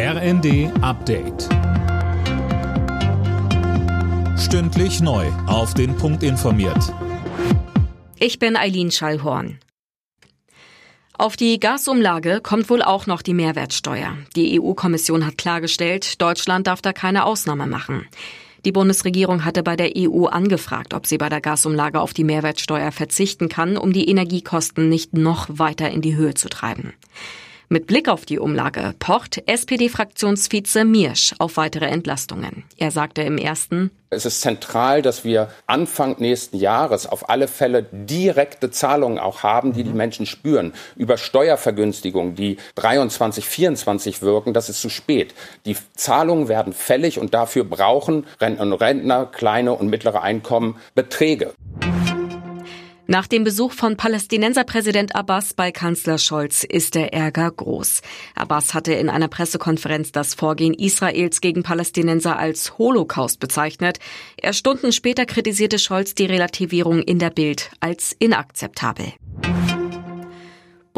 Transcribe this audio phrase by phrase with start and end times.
[0.00, 1.48] RND Update.
[4.38, 5.26] Stündlich neu.
[5.48, 6.94] Auf den Punkt informiert.
[8.20, 9.58] Ich bin Eileen Schallhorn.
[11.14, 14.16] Auf die Gasumlage kommt wohl auch noch die Mehrwertsteuer.
[14.36, 18.06] Die EU-Kommission hat klargestellt, Deutschland darf da keine Ausnahme machen.
[18.64, 22.92] Die Bundesregierung hatte bei der EU angefragt, ob sie bei der Gasumlage auf die Mehrwertsteuer
[22.92, 26.92] verzichten kann, um die Energiekosten nicht noch weiter in die Höhe zu treiben.
[27.70, 32.64] Mit Blick auf die Umlage pocht SPD-Fraktionsvize Miersch auf weitere Entlastungen.
[32.78, 37.82] Er sagte im ersten, es ist zentral, dass wir Anfang nächsten Jahres auf alle Fälle
[37.92, 40.72] direkte Zahlungen auch haben, die die Menschen spüren.
[40.96, 45.34] Über Steuervergünstigungen, die 23, 24 wirken, das ist zu spät.
[45.66, 51.52] Die Zahlungen werden fällig und dafür brauchen Rentner und Rentner, kleine und mittlere Einkommen Beträge.
[53.10, 58.02] Nach dem Besuch von Palästinenserpräsident Abbas bei Kanzler Scholz ist der Ärger groß.
[58.34, 63.98] Abbas hatte in einer Pressekonferenz das Vorgehen Israels gegen Palästinenser als Holocaust bezeichnet.
[64.36, 69.14] Erst Stunden später kritisierte Scholz die Relativierung in der Bild als inakzeptabel.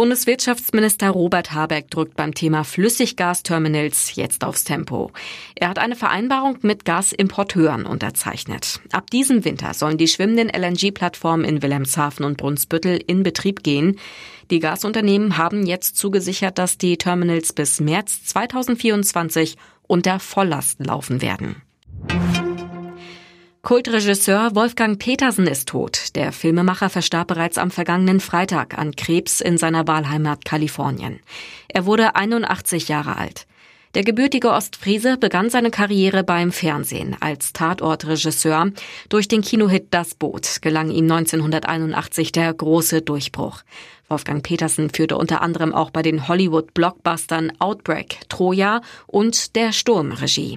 [0.00, 5.10] Bundeswirtschaftsminister Robert Habeck drückt beim Thema Flüssiggasterminals jetzt aufs Tempo.
[5.56, 8.80] Er hat eine Vereinbarung mit Gasimporteuren unterzeichnet.
[8.92, 13.98] Ab diesem Winter sollen die schwimmenden LNG-Plattformen in Wilhelmshaven und Brunsbüttel in Betrieb gehen.
[14.50, 21.60] Die Gasunternehmen haben jetzt zugesichert, dass die Terminals bis März 2024 unter Volllast laufen werden.
[23.62, 26.16] Kultregisseur Wolfgang Petersen ist tot.
[26.16, 31.20] Der Filmemacher verstarb bereits am vergangenen Freitag an Krebs in seiner Wahlheimat Kalifornien.
[31.68, 33.46] Er wurde 81 Jahre alt.
[33.94, 38.72] Der gebürtige Ostfriese begann seine Karriere beim Fernsehen als Tatortregisseur.
[39.10, 43.62] Durch den Kinohit Das Boot gelang ihm 1981 der große Durchbruch.
[44.08, 50.56] Wolfgang Petersen führte unter anderem auch bei den Hollywood-Blockbustern Outbreak, Troja und Der Sturm Regie.